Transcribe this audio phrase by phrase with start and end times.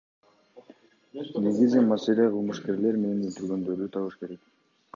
[1.47, 4.45] Негизги маселе кылмышкерлер менен өлтүргөндөрдү табыш керек.